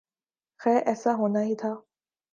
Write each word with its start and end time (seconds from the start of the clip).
خیر 0.59 0.81
ایسا 0.85 1.11
ہونا 1.15 1.41
ہی 1.43 1.55
تھا۔ 1.55 1.71